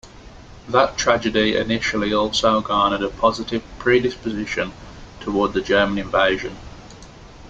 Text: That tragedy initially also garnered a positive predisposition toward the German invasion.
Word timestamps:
That 0.67 0.97
tragedy 0.97 1.55
initially 1.55 2.11
also 2.11 2.59
garnered 2.61 3.03
a 3.03 3.09
positive 3.09 3.61
predisposition 3.77 4.71
toward 5.19 5.53
the 5.53 5.61
German 5.61 5.99
invasion. 5.99 6.57